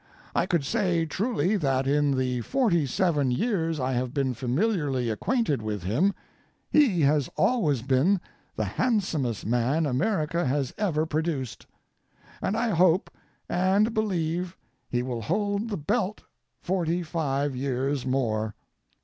[0.35, 5.61] I could say truly that in the forty seven years I have been familiarly acquainted
[5.61, 6.15] with him
[6.71, 8.19] he has always been
[8.55, 11.67] the handsomest man America has ever produced.
[12.41, 13.11] And I hope
[13.47, 14.57] and believe
[14.89, 16.23] he will hold the belt
[16.63, 18.55] forty five years more.